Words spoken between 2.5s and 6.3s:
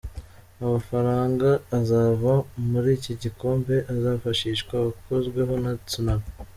muri iki gikombe azafashishwa abakozweho na Tsunami.